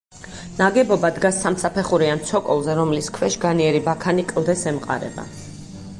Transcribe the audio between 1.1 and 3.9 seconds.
დგას სამსაფეხურიან ცოკოლზე, რომლის ქვეშ განიერი